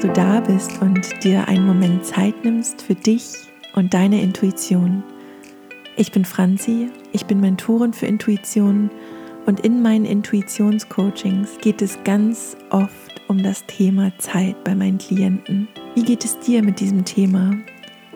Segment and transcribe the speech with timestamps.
[0.00, 3.32] du da bist und dir einen Moment Zeit nimmst für dich
[3.74, 5.02] und deine Intuition.
[5.96, 8.90] Ich bin Franzi, ich bin Mentorin für Intuition
[9.44, 15.68] und in meinen Intuitionscoachings geht es ganz oft um das Thema Zeit bei meinen Klienten.
[15.94, 17.58] Wie geht es dir mit diesem Thema?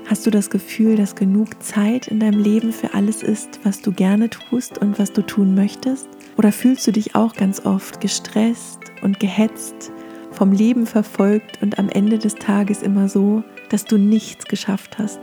[0.07, 3.93] Hast du das Gefühl, dass genug Zeit in deinem Leben für alles ist, was du
[3.93, 6.09] gerne tust und was du tun möchtest?
[6.39, 9.93] Oder fühlst du dich auch ganz oft gestresst und gehetzt,
[10.35, 15.21] vom Leben verfolgt und am Ende des Tages immer so, dass du nichts geschafft hast,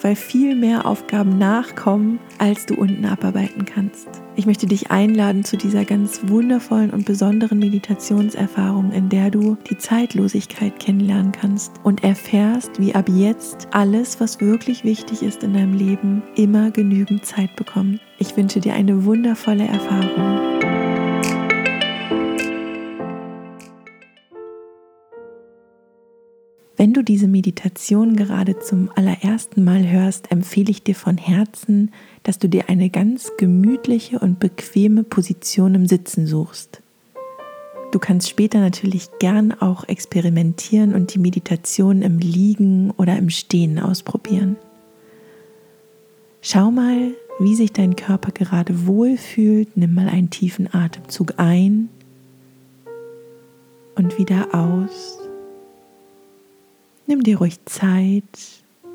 [0.00, 4.08] weil viel mehr Aufgaben nachkommen, als du unten abarbeiten kannst?
[4.34, 9.76] Ich möchte dich einladen zu dieser ganz wundervollen und besonderen Meditationserfahrung, in der du die
[9.76, 15.74] Zeitlosigkeit kennenlernen kannst und erfährst, wie ab jetzt alles, was wirklich wichtig ist in deinem
[15.74, 18.00] Leben, immer genügend Zeit bekommt.
[18.18, 20.71] Ich wünsche dir eine wundervolle Erfahrung.
[26.82, 31.92] Wenn du diese Meditation gerade zum allerersten Mal hörst, empfehle ich dir von Herzen,
[32.24, 36.82] dass du dir eine ganz gemütliche und bequeme Position im Sitzen suchst.
[37.92, 43.78] Du kannst später natürlich gern auch experimentieren und die Meditation im Liegen oder im Stehen
[43.78, 44.56] ausprobieren.
[46.40, 49.76] Schau mal, wie sich dein Körper gerade wohlfühlt.
[49.76, 51.90] Nimm mal einen tiefen Atemzug ein
[53.94, 55.21] und wieder aus.
[57.12, 58.24] Nimm dir ruhig Zeit,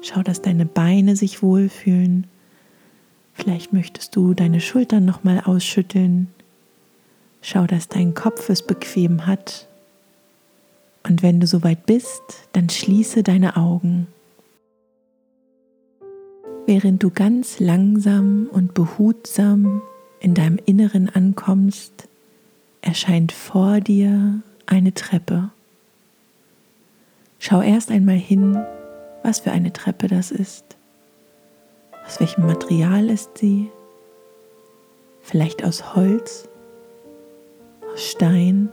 [0.01, 2.25] schau, dass deine Beine sich wohlfühlen.
[3.35, 6.27] Vielleicht möchtest du deine Schultern nochmal ausschütteln.
[7.43, 9.67] Schau, dass dein Kopf es bequem hat.
[11.03, 14.07] Und wenn du soweit bist, dann schließe deine Augen.
[16.65, 19.83] Während du ganz langsam und behutsam
[20.19, 22.07] in deinem Inneren ankommst,
[22.81, 25.51] erscheint vor dir eine Treppe.
[27.39, 28.63] Schau erst einmal hin,
[29.23, 30.77] was für eine Treppe das ist.
[32.05, 33.69] Aus welchem Material ist sie?
[35.21, 36.47] Vielleicht aus Holz,
[37.93, 38.69] aus Stein.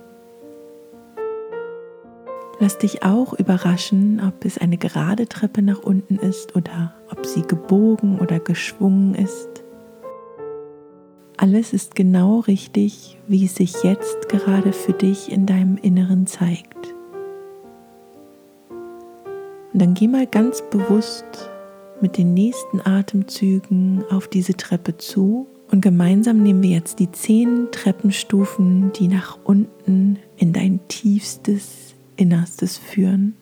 [2.60, 7.42] Lass dich auch überraschen, ob es eine gerade Treppe nach unten ist oder ob sie
[7.42, 9.64] gebogen oder geschwungen ist.
[11.36, 16.93] Alles ist genau richtig, wie es sich jetzt gerade für dich in deinem Inneren zeigt.
[19.74, 21.50] Und dann geh mal ganz bewusst
[22.00, 25.48] mit den nächsten Atemzügen auf diese Treppe zu.
[25.68, 32.78] Und gemeinsam nehmen wir jetzt die zehn Treppenstufen, die nach unten in dein tiefstes Innerstes
[32.78, 33.36] führen.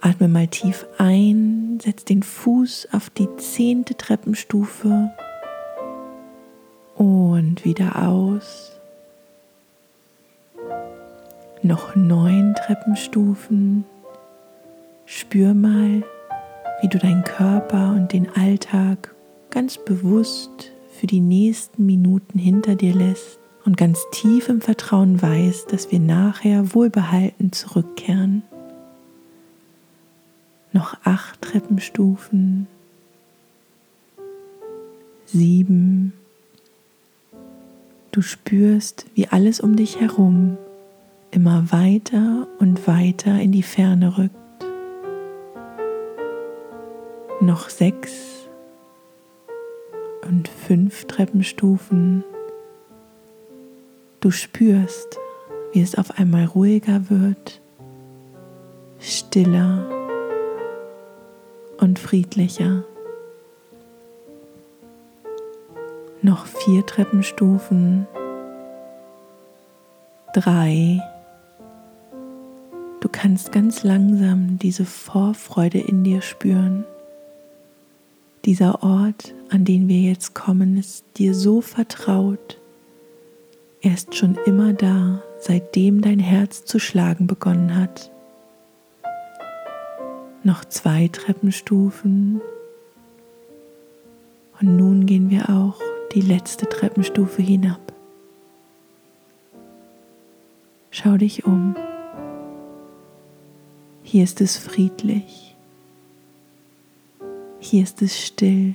[0.00, 5.10] Atme mal tief ein, setz den Fuß auf die zehnte Treppenstufe
[6.94, 8.70] und wieder aus.
[11.62, 13.84] Noch neun Treppenstufen.
[15.08, 16.02] Spür mal,
[16.82, 19.14] wie du deinen Körper und den Alltag
[19.50, 25.72] ganz bewusst für die nächsten Minuten hinter dir lässt und ganz tief im Vertrauen weißt,
[25.72, 28.42] dass wir nachher wohlbehalten zurückkehren.
[30.72, 32.66] Noch acht Treppenstufen,
[35.24, 36.14] sieben.
[38.10, 40.58] Du spürst, wie alles um dich herum
[41.30, 44.45] immer weiter und weiter in die Ferne rückt
[47.46, 48.48] noch sechs
[50.26, 52.24] und fünf Treppenstufen.
[54.20, 55.16] Du spürst,
[55.72, 57.60] wie es auf einmal ruhiger wird,
[58.98, 59.86] stiller
[61.78, 62.82] und friedlicher.
[66.22, 68.08] Noch vier Treppenstufen,
[70.34, 71.00] drei.
[72.98, 76.84] Du kannst ganz langsam diese Vorfreude in dir spüren.
[78.46, 82.60] Dieser Ort, an den wir jetzt kommen, ist dir so vertraut.
[83.82, 88.12] Er ist schon immer da, seitdem dein Herz zu schlagen begonnen hat.
[90.44, 92.40] Noch zwei Treppenstufen.
[94.60, 95.80] Und nun gehen wir auch
[96.14, 97.92] die letzte Treppenstufe hinab.
[100.92, 101.74] Schau dich um.
[104.04, 105.45] Hier ist es friedlich.
[107.68, 108.74] Hier ist es still.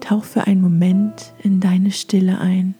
[0.00, 2.74] Tauch für einen Moment in deine Stille ein.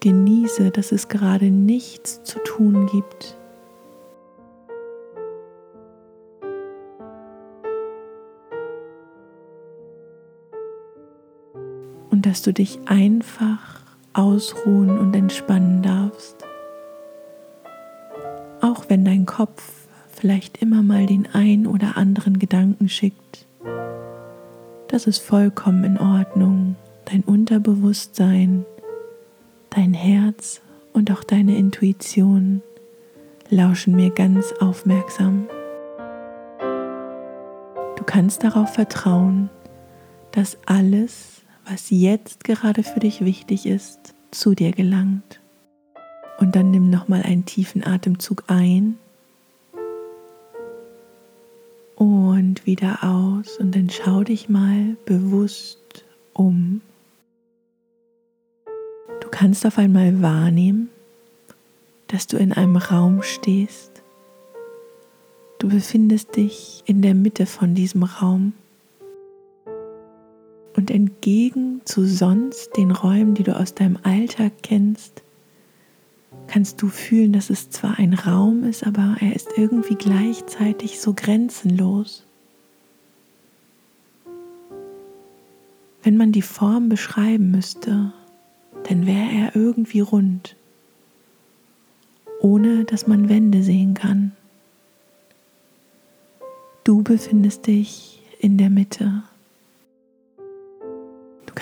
[0.00, 3.36] Genieße, dass es gerade nichts zu tun gibt.
[12.32, 13.71] dass du dich einfach
[14.14, 16.36] ausruhen und entspannen darfst.
[18.60, 19.62] Auch wenn dein Kopf
[20.14, 23.46] vielleicht immer mal den ein oder anderen Gedanken schickt,
[24.88, 26.76] das ist vollkommen in Ordnung.
[27.06, 28.64] Dein Unterbewusstsein,
[29.70, 30.60] dein Herz
[30.92, 32.62] und auch deine Intuition
[33.48, 35.46] lauschen mir ganz aufmerksam.
[37.96, 39.48] Du kannst darauf vertrauen,
[40.32, 45.40] dass alles, was jetzt gerade für dich wichtig ist, zu dir gelangt.
[46.38, 48.98] Und dann nimm nochmal einen tiefen Atemzug ein
[51.96, 56.80] und wieder aus und dann schau dich mal bewusst um.
[59.20, 60.88] Du kannst auf einmal wahrnehmen,
[62.08, 64.02] dass du in einem Raum stehst.
[65.58, 68.52] Du befindest dich in der Mitte von diesem Raum.
[70.82, 75.22] Und entgegen zu sonst den Räumen, die du aus deinem Alltag kennst,
[76.48, 81.14] kannst du fühlen, dass es zwar ein Raum ist, aber er ist irgendwie gleichzeitig so
[81.14, 82.26] grenzenlos.
[86.02, 88.12] Wenn man die Form beschreiben müsste,
[88.88, 90.56] dann wäre er irgendwie rund,
[92.40, 94.32] ohne dass man Wände sehen kann.
[96.82, 99.22] Du befindest dich in der Mitte.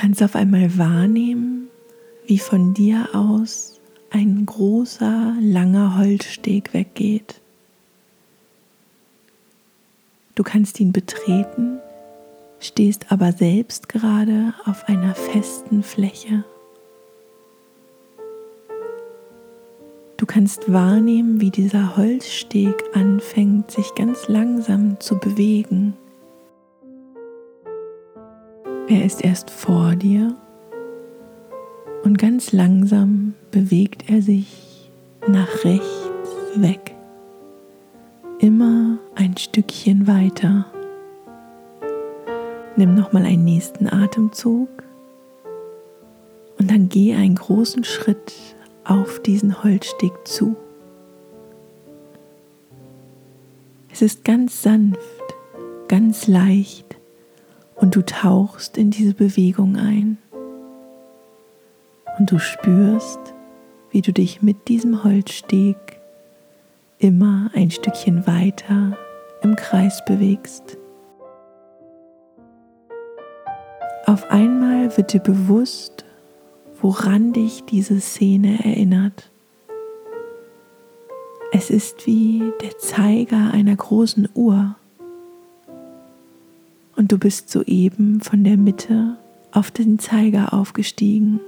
[0.01, 1.69] Kannst auf einmal wahrnehmen,
[2.25, 7.43] wie von dir aus ein großer, langer Holzsteg weggeht.
[10.37, 11.81] Du kannst ihn betreten,
[12.61, 16.45] stehst aber selbst gerade auf einer festen Fläche.
[20.17, 25.93] Du kannst wahrnehmen, wie dieser Holzsteg anfängt, sich ganz langsam zu bewegen.
[28.91, 30.35] Er ist erst vor dir
[32.03, 34.91] und ganz langsam bewegt er sich
[35.29, 36.97] nach rechts weg,
[38.41, 40.67] immer ein Stückchen weiter.
[42.75, 44.69] Nimm nochmal einen nächsten Atemzug
[46.59, 48.33] und dann geh einen großen Schritt
[48.83, 50.57] auf diesen Holzsteg zu.
[53.93, 54.99] Es ist ganz sanft,
[55.87, 56.90] ganz leicht
[57.81, 60.19] und du tauchst in diese Bewegung ein
[62.19, 63.19] und du spürst,
[63.91, 65.77] wie du dich mit diesem Holzsteg
[66.99, 68.97] immer ein Stückchen weiter
[69.43, 70.77] im Kreis bewegst.
[74.05, 76.05] Auf einmal wird dir bewusst,
[76.81, 79.31] woran dich diese Szene erinnert.
[81.53, 84.77] Es ist wie der Zeiger einer großen Uhr.
[87.11, 89.17] Du bist soeben von der Mitte
[89.51, 91.41] auf den Zeiger aufgestiegen.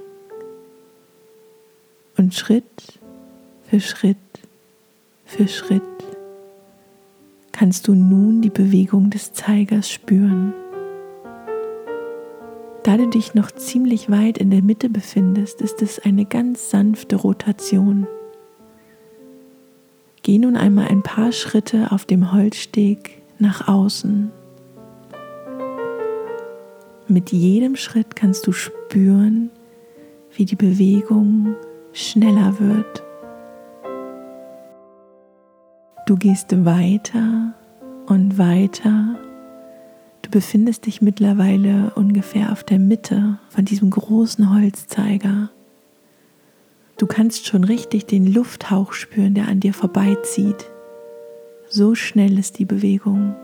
[2.17, 2.99] Und Schritt
[3.69, 4.17] für Schritt
[5.23, 5.81] für Schritt
[7.53, 10.53] kannst du nun die Bewegung des Zeigers spüren.
[12.83, 17.15] Da du dich noch ziemlich weit in der Mitte befindest, ist es eine ganz sanfte
[17.15, 18.05] Rotation.
[20.23, 24.29] Geh nun einmal ein paar Schritte auf dem Holzsteg nach außen.
[27.07, 29.49] Mit jedem Schritt kannst du spüren,
[30.35, 31.55] wie die Bewegung
[31.91, 33.03] schneller wird.
[36.05, 37.53] Du gehst weiter
[38.07, 39.19] und weiter.
[40.21, 45.49] Du befindest dich mittlerweile ungefähr auf der Mitte von diesem großen Holzzeiger.
[46.97, 50.71] Du kannst schon richtig den Lufthauch spüren, der an dir vorbeizieht.
[51.67, 53.35] So schnell ist die Bewegung.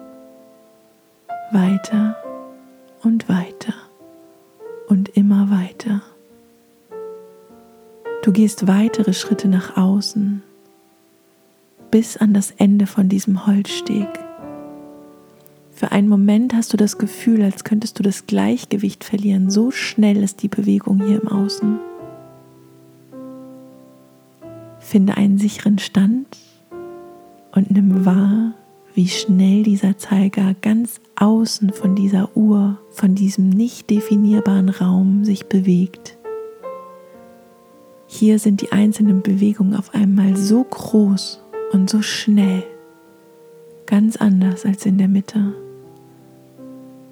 [1.51, 2.15] Weiter
[3.03, 3.74] und weiter
[4.88, 6.01] und immer weiter.
[8.24, 10.44] Du gehst weitere Schritte nach außen
[11.91, 14.08] bis an das Ende von diesem Holzsteg.
[15.72, 19.50] Für einen Moment hast du das Gefühl, als könntest du das Gleichgewicht verlieren.
[19.50, 21.79] So schnell ist die Bewegung hier im Außen.
[24.79, 26.38] Finde einen sicheren Stand
[27.53, 28.53] und nimm wahr,
[29.00, 35.46] wie schnell dieser Zeiger ganz außen von dieser Uhr, von diesem nicht definierbaren Raum sich
[35.46, 36.18] bewegt.
[38.08, 41.41] Hier sind die einzelnen Bewegungen auf einmal so groß
[41.72, 42.63] und so schnell,
[43.86, 45.53] ganz anders als in der Mitte.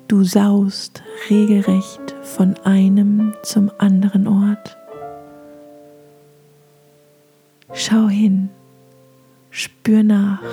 [0.10, 4.78] Du saust regelrecht von einem zum anderen Ort.
[7.72, 8.50] Schau hin,
[9.52, 10.44] spür nach.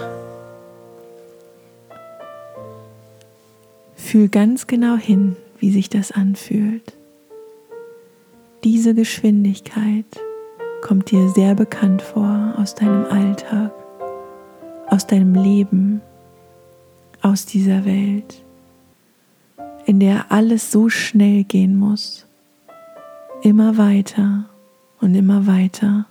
[4.15, 6.97] Fühl ganz genau hin, wie sich das anfühlt.
[8.63, 10.05] Diese Geschwindigkeit
[10.83, 13.73] kommt dir sehr bekannt vor aus deinem Alltag,
[14.87, 16.01] aus deinem Leben,
[17.23, 18.41] aus dieser Welt,
[19.85, 22.25] in der alles so schnell gehen muss,
[23.43, 24.45] immer weiter
[25.01, 26.07] und immer weiter.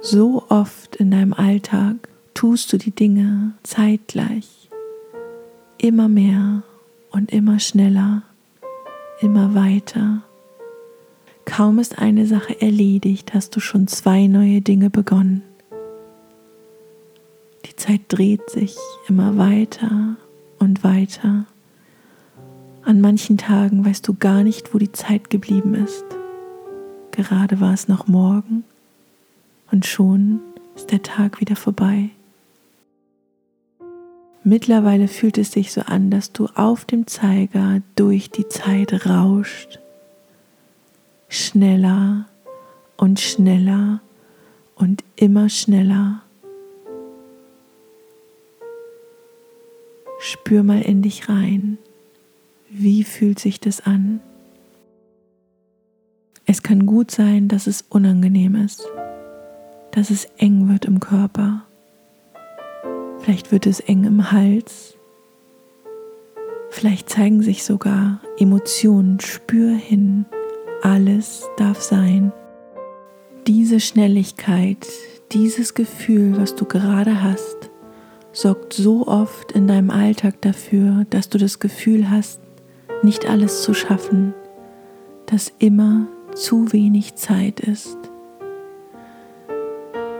[0.00, 4.68] So oft in deinem Alltag tust du die Dinge zeitgleich,
[5.78, 6.62] immer mehr
[7.10, 8.22] und immer schneller,
[9.22, 10.22] immer weiter.
[11.46, 15.42] Kaum ist eine Sache erledigt, hast du schon zwei neue Dinge begonnen.
[17.64, 18.76] Die Zeit dreht sich
[19.08, 20.16] immer weiter
[20.58, 21.46] und weiter.
[22.84, 26.04] An manchen Tagen weißt du gar nicht, wo die Zeit geblieben ist.
[27.12, 28.64] Gerade war es noch morgen
[29.72, 30.40] und schon
[30.74, 32.10] ist der Tag wieder vorbei.
[34.48, 39.80] Mittlerweile fühlt es sich so an, dass du auf dem Zeiger durch die Zeit rauscht.
[41.28, 42.26] Schneller
[42.96, 44.00] und schneller
[44.76, 46.22] und immer schneller.
[50.20, 51.78] Spür mal in dich rein.
[52.70, 54.20] Wie fühlt sich das an?
[56.44, 58.86] Es kann gut sein, dass es unangenehm ist,
[59.90, 61.65] dass es eng wird im Körper
[63.26, 64.96] Vielleicht wird es eng im Hals.
[66.70, 69.18] Vielleicht zeigen sich sogar Emotionen.
[69.18, 70.26] Spür hin.
[70.80, 72.32] Alles darf sein.
[73.48, 74.86] Diese Schnelligkeit,
[75.32, 77.68] dieses Gefühl, was du gerade hast,
[78.30, 82.38] sorgt so oft in deinem Alltag dafür, dass du das Gefühl hast,
[83.02, 84.34] nicht alles zu schaffen,
[85.26, 86.06] dass immer
[86.36, 87.98] zu wenig Zeit ist.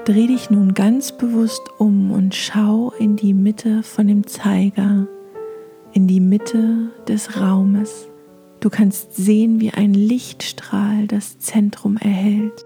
[0.07, 5.09] Dreh dich nun ganz bewusst um und schau in die Mitte von dem Zeiger,
[5.95, 8.07] in die Mitte des Raumes.
[8.61, 12.65] Du kannst sehen, wie ein Lichtstrahl das Zentrum erhält.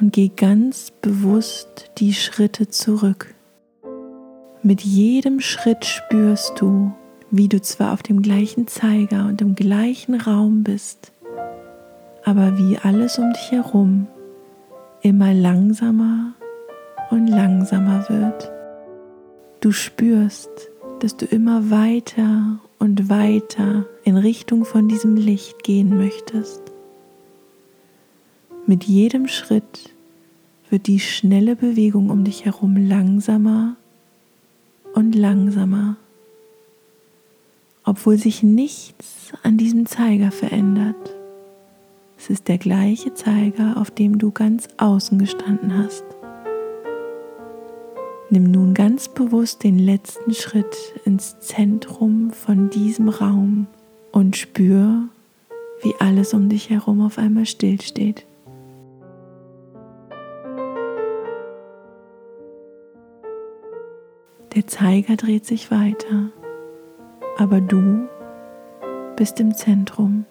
[0.00, 3.32] Und geh ganz bewusst die Schritte zurück.
[4.64, 6.92] Mit jedem Schritt spürst du,
[7.30, 11.12] wie du zwar auf dem gleichen Zeiger und im gleichen Raum bist,
[12.24, 14.08] aber wie alles um dich herum
[15.02, 16.34] immer langsamer
[17.10, 18.50] und langsamer wird.
[19.60, 20.50] Du spürst,
[21.00, 26.62] dass du immer weiter und weiter in Richtung von diesem Licht gehen möchtest.
[28.66, 29.94] Mit jedem Schritt
[30.68, 33.76] wird die schnelle Bewegung um dich herum langsamer
[34.94, 35.96] und langsamer,
[37.84, 41.19] obwohl sich nichts an diesem Zeiger verändert.
[42.22, 46.04] Es ist der gleiche Zeiger, auf dem du ganz außen gestanden hast.
[48.28, 53.68] Nimm nun ganz bewusst den letzten Schritt ins Zentrum von diesem Raum
[54.12, 55.08] und spür,
[55.80, 58.26] wie alles um dich herum auf einmal stillsteht.
[64.54, 66.28] Der Zeiger dreht sich weiter,
[67.38, 68.06] aber du
[69.16, 70.26] bist im Zentrum.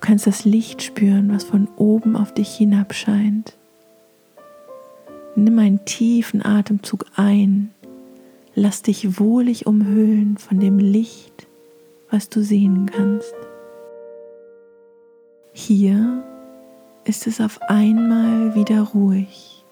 [0.00, 3.58] Du kannst das Licht spüren, was von oben auf dich hinabscheint.
[5.36, 7.70] Nimm einen tiefen Atemzug ein.
[8.54, 11.46] Lass dich wohlig umhüllen von dem Licht,
[12.10, 13.34] was du sehen kannst.
[15.52, 16.24] Hier
[17.04, 19.66] ist es auf einmal wieder ruhig,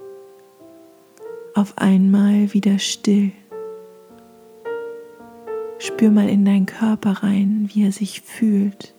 [1.54, 3.32] auf einmal wieder still.
[5.78, 8.94] Spür mal in deinen Körper rein, wie er sich fühlt.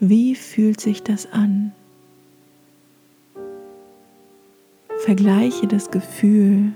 [0.00, 1.72] Wie fühlt sich das an?
[4.98, 6.72] Vergleiche das Gefühl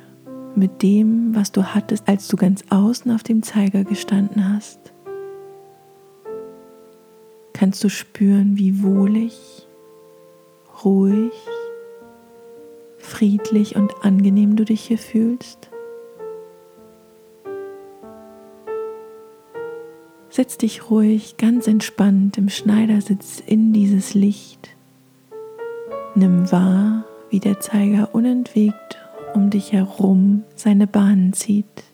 [0.57, 4.93] mit dem, was du hattest, als du ganz außen auf dem Zeiger gestanden hast.
[7.52, 9.69] Kannst du spüren, wie wohlig,
[10.85, 11.33] ruhig,
[12.99, 15.72] friedlich und angenehm du dich hier fühlst?
[20.32, 24.70] Setz dich ruhig, ganz entspannt im Schneidersitz in dieses Licht.
[26.14, 28.96] Nimm wahr, wie der Zeiger unentwegt
[29.34, 31.84] um dich herum seine Bahnen zieht.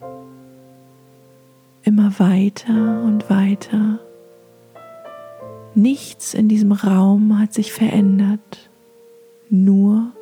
[1.82, 3.98] Immer weiter und weiter.
[5.74, 8.70] Nichts in diesem Raum hat sich verändert,
[9.50, 10.12] nur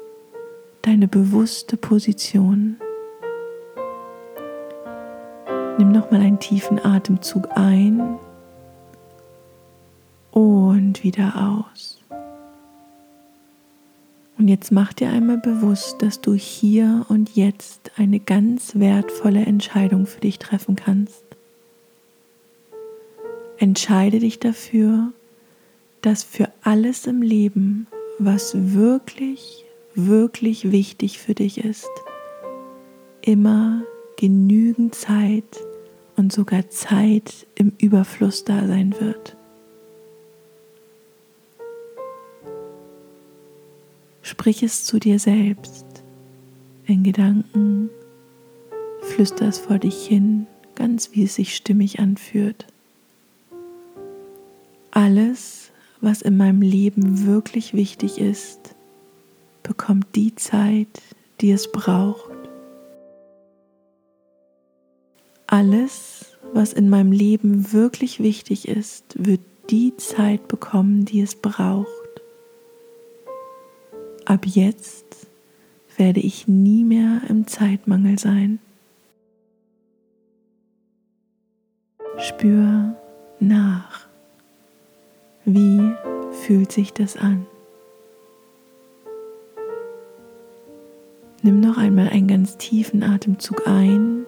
[0.80, 2.78] deine bewusste Position.
[5.78, 8.18] Nimm nochmal einen tiefen Atemzug ein
[10.30, 12.00] und wieder aus.
[14.38, 20.06] Und jetzt mach dir einmal bewusst, dass du hier und jetzt eine ganz wertvolle Entscheidung
[20.06, 21.24] für dich treffen kannst.
[23.58, 25.12] Entscheide dich dafür,
[26.02, 27.86] dass für alles im Leben,
[28.18, 29.64] was wirklich,
[29.94, 31.90] wirklich wichtig für dich ist,
[33.22, 33.82] immer
[34.16, 35.64] genügend Zeit
[36.16, 39.36] und sogar Zeit im Überfluss da sein wird.
[44.22, 45.84] Sprich es zu dir selbst
[46.86, 47.90] in Gedanken,
[49.00, 52.66] flüster es vor dich hin, ganz wie es sich stimmig anführt.
[54.90, 55.70] Alles,
[56.00, 58.74] was in meinem Leben wirklich wichtig ist,
[59.62, 61.02] bekommt die Zeit,
[61.40, 62.35] die es braucht.
[65.56, 71.86] Alles, was in meinem Leben wirklich wichtig ist, wird die Zeit bekommen, die es braucht.
[74.26, 75.26] Ab jetzt
[75.96, 78.58] werde ich nie mehr im Zeitmangel sein.
[82.18, 82.94] Spür
[83.40, 84.06] nach.
[85.46, 85.90] Wie
[86.32, 87.46] fühlt sich das an?
[91.40, 94.26] Nimm noch einmal einen ganz tiefen Atemzug ein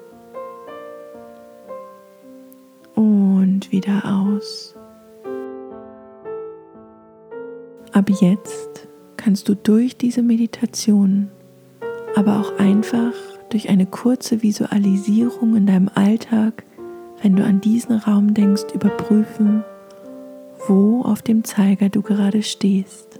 [3.58, 4.76] und wieder aus.
[7.92, 8.86] Ab jetzt
[9.16, 11.28] kannst du durch diese Meditation,
[12.14, 13.12] aber auch einfach
[13.50, 16.62] durch eine kurze Visualisierung in deinem Alltag,
[17.20, 19.64] wenn du an diesen Raum denkst, überprüfen,
[20.68, 23.18] wo auf dem Zeiger du gerade stehst.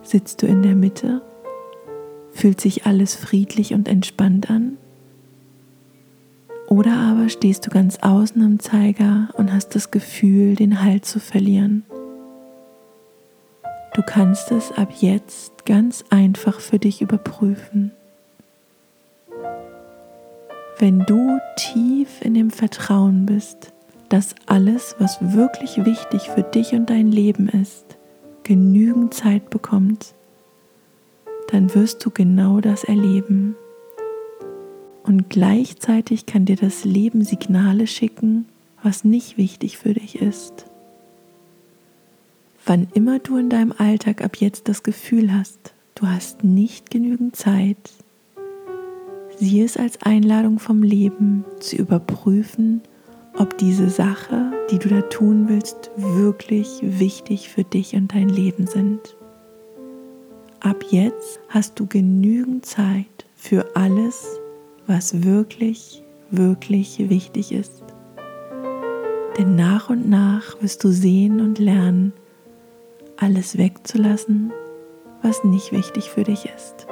[0.00, 1.20] Sitzt du in der Mitte?
[2.30, 4.78] Fühlt sich alles friedlich und entspannt an?
[6.68, 11.20] Oder aber stehst du ganz außen am Zeiger und hast das Gefühl, den Halt zu
[11.20, 11.84] verlieren?
[13.94, 17.92] Du kannst es ab jetzt ganz einfach für dich überprüfen.
[20.78, 23.72] Wenn du tief in dem Vertrauen bist,
[24.10, 27.96] dass alles, was wirklich wichtig für dich und dein Leben ist,
[28.42, 30.14] genügend Zeit bekommt,
[31.50, 33.56] dann wirst du genau das erleben.
[35.06, 38.46] Und gleichzeitig kann dir das Leben Signale schicken,
[38.82, 40.66] was nicht wichtig für dich ist.
[42.64, 47.36] Wann immer du in deinem Alltag ab jetzt das Gefühl hast, du hast nicht genügend
[47.36, 47.76] Zeit,
[49.38, 52.82] sieh es als Einladung vom Leben zu überprüfen,
[53.38, 58.66] ob diese Sache, die du da tun willst, wirklich wichtig für dich und dein Leben
[58.66, 59.16] sind.
[60.58, 64.40] Ab jetzt hast du genügend Zeit für alles,
[64.86, 67.84] was wirklich, wirklich wichtig ist.
[69.38, 72.12] Denn nach und nach wirst du sehen und lernen,
[73.16, 74.52] alles wegzulassen,
[75.22, 76.86] was nicht wichtig für dich ist.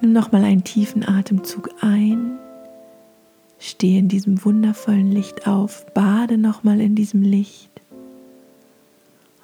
[0.00, 2.38] Nimm nochmal einen tiefen Atemzug ein,
[3.58, 7.78] stehe in diesem wundervollen Licht auf, bade nochmal in diesem Licht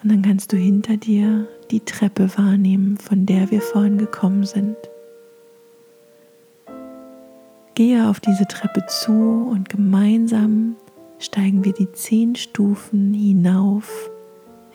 [0.05, 4.77] und dann kannst du hinter dir die Treppe wahrnehmen, von der wir vorhin gekommen sind.
[7.75, 10.77] Gehe auf diese Treppe zu und gemeinsam
[11.19, 14.11] steigen wir die zehn Stufen hinauf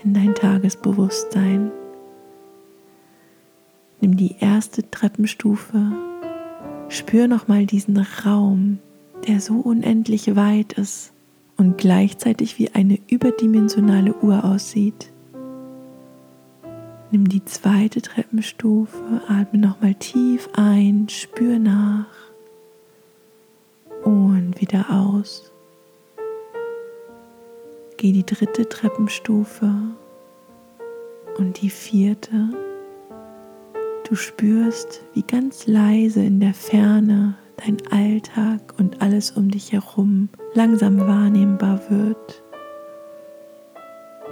[0.04, 1.72] in dein Tagesbewusstsein.
[4.02, 5.94] Nimm die erste Treppenstufe,
[6.90, 8.80] spür nochmal diesen Raum,
[9.28, 11.14] der so unendlich weit ist
[11.56, 15.10] und gleichzeitig wie eine überdimensionale Uhr aussieht.
[17.12, 22.29] Nimm die zweite Treppenstufe, atme nochmal tief ein, spür nach
[24.60, 25.52] wieder aus.
[27.98, 29.72] Geh die dritte Treppenstufe
[31.38, 32.50] und die vierte.
[34.08, 40.30] Du spürst, wie ganz leise in der Ferne dein Alltag und alles um dich herum
[40.54, 42.44] langsam wahrnehmbar wird.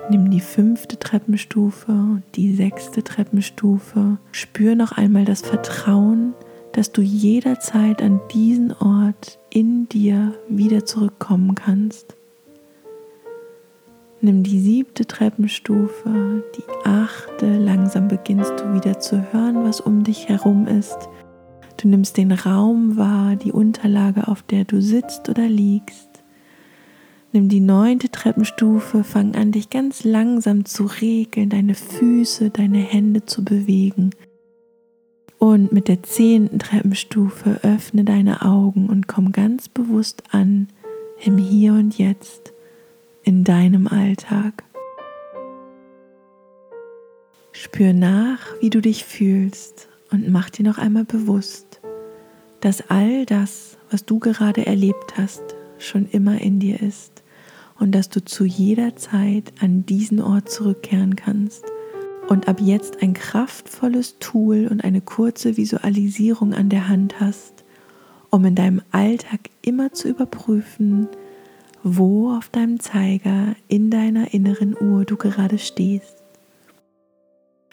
[0.09, 4.17] Nimm die fünfte Treppenstufe und die sechste Treppenstufe.
[4.31, 6.33] Spür noch einmal das Vertrauen,
[6.71, 12.15] dass du jederzeit an diesen Ort in dir wieder zurückkommen kannst.
[14.21, 20.29] Nimm die siebte Treppenstufe, die achte, langsam beginnst du wieder zu hören, was um dich
[20.29, 21.09] herum ist.
[21.77, 26.09] Du nimmst den Raum wahr, die Unterlage, auf der du sitzt oder liegst.
[27.31, 33.25] Nimm die neunte Treppenstufe, fang an, dich ganz langsam zu regeln, deine Füße, deine Hände
[33.25, 34.11] zu bewegen.
[35.47, 40.67] Und mit der zehnten Treppenstufe öffne deine Augen und komm ganz bewusst an
[41.23, 42.51] im Hier und Jetzt
[43.23, 44.65] in deinem Alltag.
[47.53, 51.79] Spür nach, wie du dich fühlst und mach dir noch einmal bewusst,
[52.59, 57.23] dass all das, was du gerade erlebt hast, schon immer in dir ist
[57.79, 61.63] und dass du zu jeder Zeit an diesen Ort zurückkehren kannst
[62.27, 67.63] und ab jetzt ein kraftvolles Tool und eine kurze Visualisierung an der Hand hast,
[68.29, 71.07] um in deinem Alltag immer zu überprüfen,
[71.83, 76.15] wo auf deinem Zeiger in deiner inneren Uhr du gerade stehst.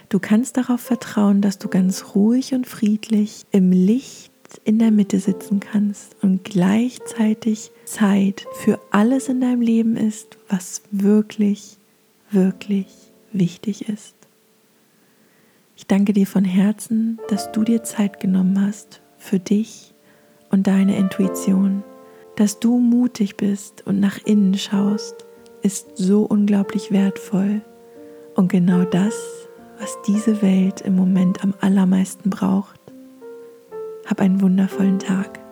[0.09, 4.31] Du kannst darauf vertrauen, dass du ganz ruhig und friedlich im Licht
[4.63, 10.83] in der Mitte sitzen kannst und gleichzeitig Zeit für alles in deinem Leben ist, was
[10.93, 11.79] wirklich,
[12.31, 12.87] wirklich
[13.33, 14.15] wichtig ist.
[15.77, 19.93] Ich danke dir von Herzen, dass du dir Zeit genommen hast für dich
[20.51, 21.83] und deine Intuition.
[22.37, 25.25] Dass du mutig bist und nach innen schaust,
[25.63, 27.61] ist so unglaublich wertvoll.
[28.37, 29.15] Und genau das,
[29.79, 32.81] was diese Welt im Moment am allermeisten braucht.
[34.07, 35.44] Hab einen wundervollen Tag.